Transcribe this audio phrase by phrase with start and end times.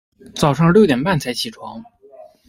[0.33, 1.83] 早上六点半才起床